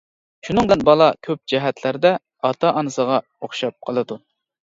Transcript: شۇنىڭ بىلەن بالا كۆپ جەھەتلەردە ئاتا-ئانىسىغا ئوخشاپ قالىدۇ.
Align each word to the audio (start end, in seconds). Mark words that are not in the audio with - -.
شۇنىڭ 0.45 0.69
بىلەن 0.69 0.83
بالا 0.87 1.09
كۆپ 1.27 1.41
جەھەتلەردە 1.53 2.15
ئاتا-ئانىسىغا 2.49 3.21
ئوخشاپ 3.45 3.79
قالىدۇ. 3.91 4.21